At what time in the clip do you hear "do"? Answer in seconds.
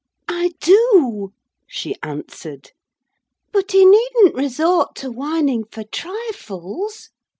0.61-1.31